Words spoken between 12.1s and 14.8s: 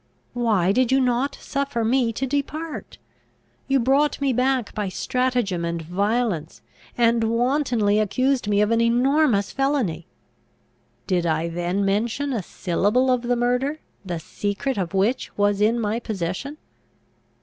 a syllable of the murder, the secret